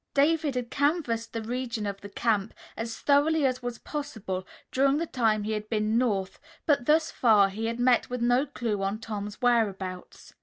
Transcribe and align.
David 0.15 0.55
had 0.55 0.71
canvassed 0.71 1.31
the 1.31 1.43
region 1.43 1.85
of 1.85 2.01
the 2.01 2.09
camp 2.09 2.55
as 2.75 2.97
thoroughly 2.97 3.45
as 3.45 3.61
was 3.61 3.77
possible 3.77 4.47
during 4.71 4.97
the 4.97 5.05
time 5.05 5.43
he 5.43 5.51
had 5.51 5.69
been 5.69 5.95
North, 5.99 6.39
but 6.65 6.87
thus 6.87 7.11
far 7.11 7.49
he 7.49 7.67
had 7.67 7.79
met 7.79 8.09
with 8.09 8.19
no 8.19 8.47
clue 8.47 8.77
to 8.77 8.97
Tom's 8.99 9.39
whereabouts. 9.43 10.33